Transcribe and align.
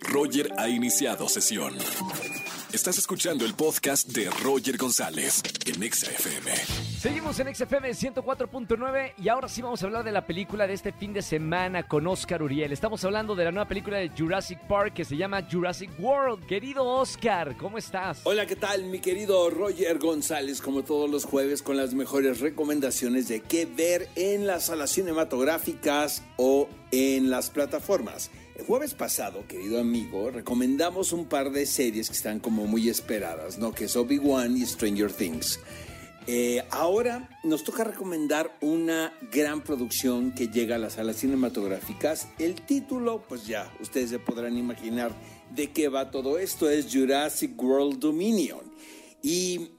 Roger 0.00 0.52
ha 0.56 0.68
iniciado 0.68 1.28
sesión. 1.28 1.74
Estás 2.72 2.98
escuchando 2.98 3.44
el 3.44 3.54
podcast 3.54 4.08
de 4.08 4.28
Roger 4.42 4.76
González 4.76 5.42
en 5.64 5.90
XFM. 5.90 6.52
Seguimos 7.00 7.40
en 7.40 7.54
XFM 7.54 7.90
104.9 7.90 9.12
y 9.16 9.28
ahora 9.28 9.48
sí 9.48 9.62
vamos 9.62 9.82
a 9.82 9.86
hablar 9.86 10.04
de 10.04 10.12
la 10.12 10.26
película 10.26 10.66
de 10.66 10.74
este 10.74 10.92
fin 10.92 11.12
de 11.12 11.22
semana 11.22 11.88
con 11.88 12.06
Oscar 12.06 12.42
Uriel. 12.42 12.72
Estamos 12.72 13.02
hablando 13.04 13.34
de 13.34 13.44
la 13.44 13.52
nueva 13.52 13.68
película 13.68 13.98
de 13.98 14.10
Jurassic 14.10 14.58
Park 14.66 14.94
que 14.94 15.04
se 15.04 15.16
llama 15.16 15.46
Jurassic 15.50 15.90
World. 15.98 16.46
Querido 16.46 16.84
Oscar, 16.84 17.56
¿cómo 17.56 17.78
estás? 17.78 18.20
Hola, 18.24 18.44
¿qué 18.46 18.56
tal? 18.56 18.84
Mi 18.84 18.98
querido 18.98 19.48
Roger 19.48 19.98
González, 19.98 20.60
como 20.60 20.82
todos 20.82 21.08
los 21.08 21.24
jueves, 21.24 21.62
con 21.62 21.76
las 21.76 21.94
mejores 21.94 22.40
recomendaciones 22.40 23.28
de 23.28 23.40
qué 23.40 23.64
ver 23.64 24.08
en 24.14 24.46
las 24.46 24.66
salas 24.66 24.90
cinematográficas 24.90 26.22
o 26.38 26.68
en 26.90 27.28
las 27.28 27.50
plataformas. 27.50 28.30
El 28.56 28.64
jueves 28.64 28.94
pasado, 28.94 29.46
querido 29.46 29.78
amigo, 29.78 30.30
recomendamos 30.30 31.12
un 31.12 31.26
par 31.26 31.50
de 31.52 31.66
series 31.66 32.08
que 32.08 32.16
están 32.16 32.40
como 32.40 32.66
muy 32.66 32.88
esperadas, 32.88 33.58
¿no? 33.58 33.72
Que 33.72 33.84
es 33.84 33.94
Obi-Wan 33.96 34.56
y 34.56 34.64
Stranger 34.64 35.12
Things. 35.12 35.60
Eh, 36.26 36.62
ahora 36.70 37.28
nos 37.42 37.64
toca 37.64 37.84
recomendar 37.84 38.56
una 38.60 39.14
gran 39.32 39.62
producción 39.62 40.34
que 40.34 40.48
llega 40.48 40.76
a 40.76 40.78
las 40.78 40.94
salas 40.94 41.16
cinematográficas. 41.16 42.28
El 42.38 42.54
título, 42.54 43.24
pues 43.28 43.46
ya, 43.46 43.72
ustedes 43.80 44.10
se 44.10 44.18
podrán 44.18 44.58
imaginar 44.58 45.12
de 45.54 45.70
qué 45.70 45.88
va 45.88 46.10
todo 46.10 46.38
esto. 46.38 46.68
Es 46.68 46.92
Jurassic 46.92 47.60
World 47.60 47.98
Dominion. 47.98 48.60
Y 49.22 49.70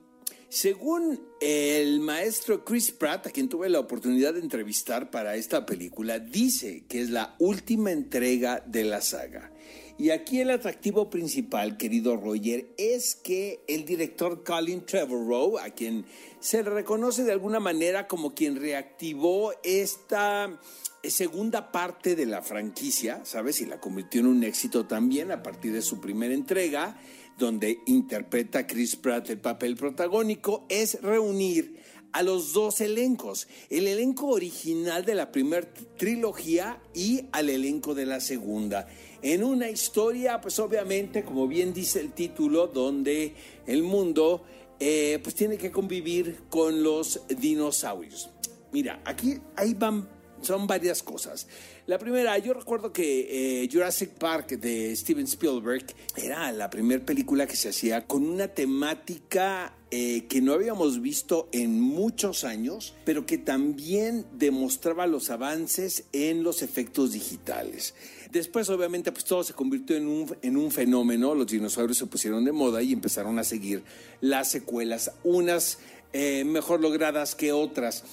según 0.50 1.22
el 1.42 2.00
maestro 2.00 2.66
Chris 2.66 2.92
Pratt, 2.92 3.28
a 3.28 3.30
quien 3.30 3.50
tuve 3.50 3.70
la 3.70 3.80
oportunidad 3.80 4.34
de 4.34 4.40
entrevistar 4.40 5.12
para 5.12 5.36
esta 5.36 5.66
película, 5.66 6.20
dice 6.20 6.86
que 6.90 7.02
es 7.02 7.12
la 7.12 7.36
última 7.40 7.92
entrega 7.92 8.64
de 8.66 8.84
la 8.84 9.02
saga. 9.02 9.52
Y 10.00 10.12
aquí 10.12 10.40
el 10.40 10.50
atractivo 10.50 11.10
principal, 11.10 11.76
querido 11.76 12.16
Roger, 12.16 12.70
es 12.78 13.16
que 13.16 13.60
el 13.68 13.84
director 13.84 14.46
Colin 14.46 14.86
Trevorrow, 14.86 15.60
a 15.60 15.72
quien 15.72 16.06
se 16.40 16.64
le 16.64 16.70
reconoce 16.70 17.26
de 17.26 17.34
alguna 17.34 17.60
manera 17.60 18.08
como 18.08 18.34
quien 18.34 18.56
reactivó 18.56 19.52
esta 19.62 20.58
segunda 21.04 21.74
parte 21.74 22.16
de 22.16 22.26
la 22.26 22.42
franquicia, 22.42 23.26
¿sabes? 23.26 23.60
Y 23.60 23.66
la 23.66 23.82
convirtió 23.82 24.22
en 24.22 24.28
un 24.28 24.46
éxito 24.46 24.88
también 24.88 25.34
a 25.34 25.44
partir 25.44 25.74
de 25.74 25.82
su 25.82 26.00
primera 26.00 26.34
entrega, 26.34 26.98
donde 27.38 27.80
interpreta 27.86 28.66
Chris 28.66 28.96
Pratt 28.96 29.30
el 29.30 29.42
papel 29.42 29.76
protagónico, 29.76 30.66
es 30.70 31.02
reunir 31.02 31.78
a 32.14 32.24
los 32.24 32.54
dos 32.54 32.80
elencos, 32.80 33.50
el 33.70 33.86
elenco 33.86 34.28
original 34.28 35.04
de 35.04 35.16
la 35.16 35.32
primera 35.34 35.68
trilogía 35.98 36.82
y 36.94 37.26
al 37.34 37.50
elenco 37.50 37.96
de 37.96 38.06
la 38.06 38.22
segunda. 38.22 38.88
En 39.22 39.44
una 39.44 39.70
historia, 39.70 40.40
pues 40.40 40.60
obviamente, 40.60 41.24
como 41.24 41.48
bien 41.48 41.74
dice 41.74 42.00
el 42.00 42.14
título, 42.14 42.68
donde 42.68 43.34
el 43.68 43.84
mundo 43.84 44.44
eh, 44.80 45.20
pues 45.22 45.36
tiene 45.36 45.58
que 45.58 45.72
convivir 45.72 46.44
con 46.50 46.84
los 46.84 47.22
dinosaurios. 47.28 48.30
Mira, 48.72 49.02
aquí 49.04 49.40
ahí 49.58 49.74
van 49.74 50.08
son 50.42 50.68
varias 50.68 51.04
cosas. 51.04 51.48
La 51.88 51.98
primera, 51.98 52.38
yo 52.38 52.54
recuerdo 52.54 52.94
que 52.94 53.64
eh, 53.64 53.70
Jurassic 53.72 54.12
Park 54.12 54.52
de 54.60 54.96
Steven 54.96 55.26
Spielberg 55.26 55.86
era 56.16 56.52
la 56.52 56.70
primera 56.70 57.04
película 57.04 57.48
que 57.48 57.56
se 57.56 57.70
hacía 57.70 58.06
con 58.06 58.28
una 58.28 58.48
temática 58.48 59.76
eh, 59.92 60.28
que 60.28 60.40
no 60.40 60.54
habíamos 60.54 61.02
visto 61.02 61.50
en 61.52 61.82
muchos 61.82 62.44
años, 62.44 62.94
pero 63.06 63.26
que 63.26 63.40
también 63.40 64.26
demostraba 64.34 65.08
los 65.08 65.32
avances 65.32 66.04
en 66.14 66.44
los 66.44 66.62
efectos 66.62 67.14
digitales. 67.14 67.96
Después, 68.32 68.70
obviamente, 68.70 69.12
pues 69.12 69.26
todo 69.26 69.44
se 69.44 69.54
convirtió 69.54 69.96
en 69.96 70.08
un, 70.08 70.38
en 70.44 70.58
un 70.58 70.70
fenómeno, 70.70 71.34
los 71.34 71.48
dinosaurios 71.48 71.98
se 71.98 72.06
pusieron 72.06 72.46
de 72.46 72.52
moda 72.52 72.84
y 72.84 72.94
empezaron 72.94 73.40
a 73.40 73.44
seguir 73.44 73.84
las 74.22 74.52
secuelas, 74.52 75.12
unas 75.24 75.80
eh, 76.14 76.44
mejor 76.44 76.82
logradas 76.82 77.36
que 77.36 77.52
otras. 77.52 78.04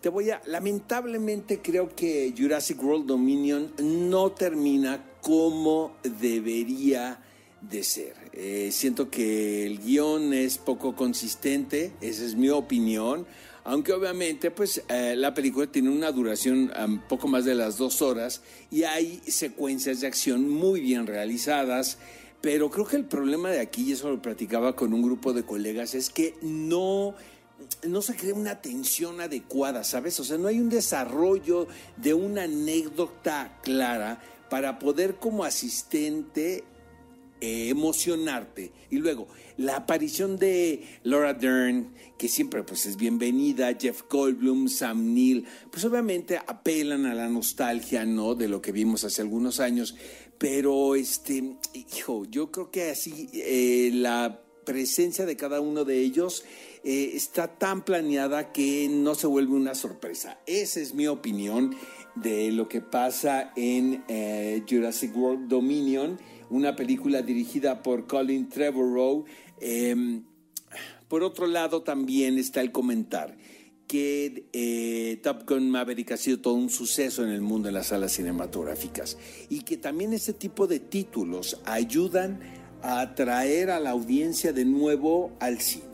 Te 0.00 0.08
voy 0.08 0.30
a, 0.30 0.42
lamentablemente 0.46 1.60
creo 1.62 1.94
que 1.94 2.34
Jurassic 2.36 2.82
World 2.82 3.06
Dominion 3.06 3.72
no 3.78 4.32
termina 4.32 5.02
como 5.22 5.96
debería 6.02 7.20
de 7.60 7.82
ser. 7.82 8.14
Eh, 8.32 8.70
siento 8.72 9.08
que 9.08 9.66
el 9.66 9.78
guion 9.78 10.34
es 10.34 10.58
poco 10.58 10.94
consistente, 10.94 11.92
esa 12.00 12.24
es 12.24 12.34
mi 12.34 12.50
opinión. 12.50 13.26
Aunque 13.66 13.94
obviamente, 13.94 14.50
pues 14.50 14.82
eh, 14.88 15.14
la 15.16 15.32
película 15.32 15.66
tiene 15.66 15.88
una 15.88 16.12
duración 16.12 16.70
poco 17.08 17.28
más 17.28 17.46
de 17.46 17.54
las 17.54 17.78
dos 17.78 18.02
horas 18.02 18.42
y 18.70 18.82
hay 18.82 19.22
secuencias 19.26 20.02
de 20.02 20.06
acción 20.06 20.50
muy 20.50 20.80
bien 20.80 21.06
realizadas. 21.06 21.96
Pero 22.42 22.70
creo 22.70 22.86
que 22.86 22.96
el 22.96 23.06
problema 23.06 23.48
de 23.48 23.60
aquí, 23.60 23.84
y 23.84 23.92
eso 23.92 24.10
lo 24.10 24.20
platicaba 24.20 24.76
con 24.76 24.92
un 24.92 25.00
grupo 25.00 25.32
de 25.32 25.44
colegas, 25.44 25.94
es 25.94 26.10
que 26.10 26.34
no 26.42 27.14
no 27.86 28.02
se 28.02 28.16
crea 28.16 28.34
una 28.34 28.60
tensión 28.60 29.20
adecuada, 29.20 29.84
¿sabes? 29.84 30.18
O 30.20 30.24
sea, 30.24 30.38
no 30.38 30.48
hay 30.48 30.58
un 30.58 30.68
desarrollo 30.68 31.66
de 31.96 32.14
una 32.14 32.44
anécdota 32.44 33.58
clara 33.62 34.20
para 34.50 34.78
poder 34.78 35.16
como 35.16 35.44
asistente 35.44 36.64
eh, 37.40 37.68
emocionarte. 37.68 38.72
Y 38.90 38.98
luego, 38.98 39.28
la 39.56 39.76
aparición 39.76 40.38
de 40.38 40.84
Laura 41.02 41.34
Dern, 41.34 41.92
que 42.16 42.28
siempre 42.28 42.62
pues 42.62 42.86
es 42.86 42.96
bienvenida, 42.96 43.76
Jeff 43.78 44.02
Goldblum, 44.08 44.68
Sam 44.68 45.12
Neill, 45.12 45.44
pues 45.70 45.84
obviamente 45.84 46.38
apelan 46.38 47.06
a 47.06 47.14
la 47.14 47.28
nostalgia, 47.28 48.04
¿no? 48.04 48.34
De 48.34 48.48
lo 48.48 48.62
que 48.62 48.72
vimos 48.72 49.04
hace 49.04 49.22
algunos 49.22 49.60
años. 49.60 49.94
Pero, 50.38 50.94
este, 50.94 51.56
hijo, 51.72 52.24
yo 52.26 52.50
creo 52.50 52.70
que 52.70 52.90
así 52.90 53.30
eh, 53.32 53.90
la 53.92 54.43
presencia 54.64 55.26
de 55.26 55.36
cada 55.36 55.60
uno 55.60 55.84
de 55.84 56.00
ellos 56.00 56.44
eh, 56.82 57.12
está 57.14 57.48
tan 57.48 57.84
planeada 57.84 58.52
que 58.52 58.88
no 58.90 59.14
se 59.14 59.26
vuelve 59.26 59.54
una 59.54 59.74
sorpresa. 59.74 60.38
Esa 60.46 60.80
es 60.80 60.94
mi 60.94 61.06
opinión 61.06 61.74
de 62.14 62.52
lo 62.52 62.68
que 62.68 62.80
pasa 62.80 63.52
en 63.56 64.04
eh, 64.08 64.62
Jurassic 64.68 65.16
World 65.16 65.48
Dominion, 65.48 66.18
una 66.50 66.76
película 66.76 67.22
dirigida 67.22 67.82
por 67.82 68.06
Colin 68.06 68.48
Trevorrow. 68.48 69.24
Em, 69.60 70.24
por 71.08 71.22
otro 71.22 71.46
lado, 71.46 71.82
también 71.82 72.38
está 72.38 72.60
el 72.60 72.72
comentar 72.72 73.36
que 73.86 74.48
eh, 74.52 75.20
Top 75.22 75.48
Gun 75.48 75.70
Maverick 75.70 76.12
ha 76.12 76.16
sido 76.16 76.40
todo 76.40 76.54
un 76.54 76.70
suceso 76.70 77.22
en 77.22 77.30
el 77.30 77.42
mundo 77.42 77.66
de 77.66 77.72
las 77.72 77.88
salas 77.88 78.12
cinematográficas 78.12 79.18
y 79.50 79.60
que 79.60 79.76
también 79.76 80.12
este 80.12 80.32
tipo 80.32 80.66
de 80.66 80.80
títulos 80.80 81.60
ayudan 81.64 82.40
atraer 82.84 83.70
a 83.70 83.80
la 83.80 83.90
audiencia 83.90 84.52
de 84.52 84.64
nuevo 84.64 85.32
al 85.40 85.60
cine. 85.60 85.84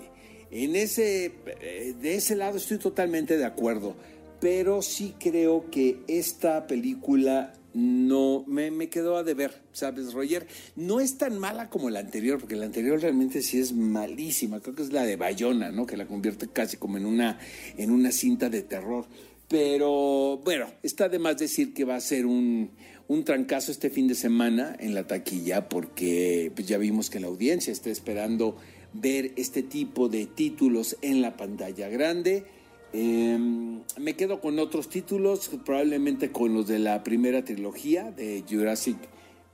En 0.50 0.74
ese, 0.74 1.32
eh, 1.60 1.94
de 2.00 2.16
ese 2.16 2.34
lado 2.34 2.56
estoy 2.56 2.78
totalmente 2.78 3.38
de 3.38 3.44
acuerdo, 3.44 3.94
pero 4.40 4.82
sí 4.82 5.14
creo 5.18 5.70
que 5.70 5.98
esta 6.08 6.66
película 6.66 7.52
no 7.72 8.44
me, 8.48 8.72
me, 8.72 8.88
quedó 8.88 9.16
a 9.16 9.22
deber, 9.22 9.52
¿sabes, 9.72 10.12
Roger? 10.12 10.48
No 10.74 10.98
es 10.98 11.18
tan 11.18 11.38
mala 11.38 11.68
como 11.68 11.88
la 11.88 12.00
anterior, 12.00 12.40
porque 12.40 12.56
la 12.56 12.66
anterior 12.66 13.00
realmente 13.00 13.42
sí 13.42 13.60
es 13.60 13.72
malísima. 13.72 14.58
Creo 14.58 14.74
que 14.74 14.82
es 14.82 14.92
la 14.92 15.04
de 15.04 15.14
Bayona, 15.14 15.70
¿no? 15.70 15.86
Que 15.86 15.96
la 15.96 16.06
convierte 16.06 16.48
casi 16.48 16.78
como 16.78 16.96
en 16.96 17.06
una, 17.06 17.38
en 17.76 17.92
una 17.92 18.10
cinta 18.10 18.50
de 18.50 18.62
terror. 18.62 19.06
Pero 19.46 20.38
bueno, 20.44 20.66
está 20.82 21.08
de 21.08 21.18
más 21.18 21.36
decir 21.38 21.74
que 21.74 21.84
va 21.84 21.96
a 21.96 22.00
ser 22.00 22.26
un, 22.26 22.70
un 23.10 23.24
trancazo 23.24 23.72
este 23.72 23.90
fin 23.90 24.06
de 24.06 24.14
semana 24.14 24.76
en 24.78 24.94
la 24.94 25.04
taquilla, 25.08 25.68
porque 25.68 26.52
pues, 26.54 26.68
ya 26.68 26.78
vimos 26.78 27.10
que 27.10 27.18
la 27.18 27.26
audiencia 27.26 27.72
está 27.72 27.90
esperando 27.90 28.56
ver 28.92 29.32
este 29.34 29.64
tipo 29.64 30.08
de 30.08 30.26
títulos 30.26 30.96
en 31.02 31.20
la 31.20 31.36
pantalla 31.36 31.88
grande. 31.88 32.44
Em, 32.92 33.80
me 33.98 34.14
quedo 34.14 34.40
con 34.40 34.60
otros 34.60 34.88
títulos, 34.88 35.50
probablemente 35.66 36.30
con 36.30 36.54
los 36.54 36.68
de 36.68 36.78
la 36.78 37.02
primera 37.02 37.44
trilogía 37.44 38.12
de 38.12 38.44
Jurassic 38.48 38.96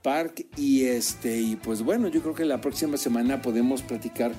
Park. 0.03 0.45
Y 0.55 0.83
este, 0.83 1.41
y 1.41 1.55
pues 1.55 1.81
bueno, 1.81 2.09
yo 2.09 2.21
creo 2.21 2.35
que 2.35 2.45
la 2.45 2.61
próxima 2.61 2.97
semana 2.97 3.41
podemos 3.41 3.81
platicar 3.81 4.33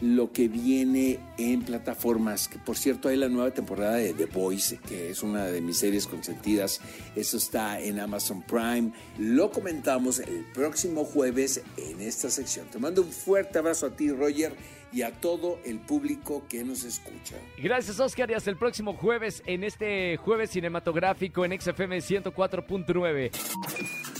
lo 0.00 0.32
que 0.32 0.48
viene 0.48 1.18
en 1.36 1.62
plataformas, 1.62 2.48
que 2.48 2.58
por 2.58 2.76
cierto 2.76 3.08
hay 3.08 3.16
la 3.16 3.28
nueva 3.28 3.52
temporada 3.52 3.96
de 3.96 4.14
The 4.14 4.26
Voice, 4.26 4.78
que 4.88 5.10
es 5.10 5.22
una 5.22 5.46
de 5.46 5.60
mis 5.60 5.78
series 5.78 6.06
consentidas, 6.06 6.80
eso 7.14 7.36
está 7.36 7.80
en 7.80 8.00
Amazon 8.00 8.42
Prime, 8.42 8.92
lo 9.18 9.50
comentamos 9.50 10.18
el 10.18 10.46
próximo 10.54 11.04
jueves 11.04 11.62
en 11.76 12.00
esta 12.00 12.30
sección. 12.30 12.66
Te 12.70 12.78
mando 12.78 13.02
un 13.02 13.12
fuerte 13.12 13.58
abrazo 13.58 13.86
a 13.86 13.90
ti, 13.90 14.10
Roger, 14.10 14.54
y 14.92 15.02
a 15.02 15.12
todo 15.12 15.58
el 15.64 15.78
público 15.78 16.44
que 16.48 16.64
nos 16.64 16.84
escucha. 16.84 17.36
Gracias, 17.58 18.00
Oscar, 18.00 18.30
y 18.30 18.34
hasta 18.34 18.50
el 18.50 18.56
próximo 18.56 18.94
jueves 18.94 19.42
en 19.46 19.64
este 19.64 20.16
jueves 20.16 20.50
cinematográfico 20.50 21.44
en 21.44 21.60
XFM 21.60 21.98
104.9. 21.98 23.30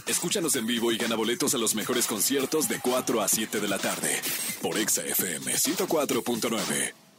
Escúchanos 0.07 0.57
en 0.57 0.67
vivo 0.67 0.93
y 0.93 0.97
gana 0.97 1.17
boletos 1.17 1.55
a 1.55 1.59
los 1.59 1.75
mejores 1.75 2.07
conciertos 2.07 2.69
de 2.69 2.81
4 2.81 3.21
a 3.21 3.29
7 3.29 3.61
de 3.61 3.69
la 3.69 3.79
tarde 3.79 4.11
por 4.63 4.77
XFM 4.77 5.53
104.9. 5.53 7.10